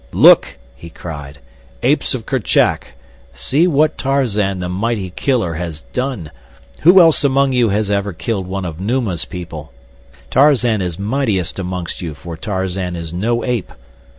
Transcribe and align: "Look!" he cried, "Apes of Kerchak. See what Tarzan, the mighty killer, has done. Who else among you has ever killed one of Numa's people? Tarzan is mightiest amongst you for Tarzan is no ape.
"Look!" 0.13 0.57
he 0.75 0.89
cried, 0.89 1.37
"Apes 1.83 2.15
of 2.15 2.25
Kerchak. 2.25 2.93
See 3.33 3.67
what 3.67 3.99
Tarzan, 3.99 4.57
the 4.57 4.67
mighty 4.67 5.11
killer, 5.11 5.53
has 5.53 5.81
done. 5.93 6.31
Who 6.81 6.99
else 6.99 7.23
among 7.23 7.53
you 7.53 7.69
has 7.69 7.91
ever 7.91 8.11
killed 8.11 8.47
one 8.47 8.65
of 8.65 8.79
Numa's 8.81 9.25
people? 9.25 9.71
Tarzan 10.31 10.81
is 10.81 10.97
mightiest 10.97 11.59
amongst 11.59 12.01
you 12.01 12.15
for 12.15 12.35
Tarzan 12.35 12.95
is 12.95 13.13
no 13.13 13.45
ape. 13.45 13.71